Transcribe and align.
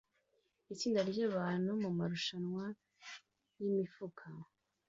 Itsinda 0.73 0.99
ryabantu 1.11 1.69
mumarushanwa 1.81 2.65
yimifuka 3.59 4.25